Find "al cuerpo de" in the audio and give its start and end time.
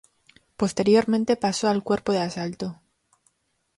1.69-2.21